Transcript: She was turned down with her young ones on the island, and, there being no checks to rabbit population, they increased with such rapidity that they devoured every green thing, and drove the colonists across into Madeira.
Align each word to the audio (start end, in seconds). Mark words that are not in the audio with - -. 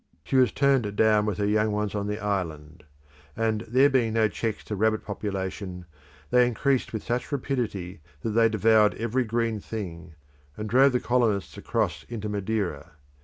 She 0.23 0.35
was 0.35 0.51
turned 0.51 0.95
down 0.95 1.27
with 1.27 1.37
her 1.37 1.45
young 1.45 1.71
ones 1.71 1.93
on 1.93 2.07
the 2.07 2.17
island, 2.17 2.85
and, 3.37 3.61
there 3.67 3.87
being 3.87 4.13
no 4.13 4.27
checks 4.29 4.63
to 4.63 4.75
rabbit 4.75 5.05
population, 5.05 5.85
they 6.31 6.47
increased 6.47 6.91
with 6.91 7.03
such 7.03 7.31
rapidity 7.31 8.01
that 8.21 8.31
they 8.31 8.49
devoured 8.49 8.95
every 8.95 9.25
green 9.25 9.59
thing, 9.59 10.15
and 10.57 10.67
drove 10.67 10.93
the 10.93 10.99
colonists 10.99 11.55
across 11.55 12.03
into 12.09 12.27
Madeira. 12.29 12.93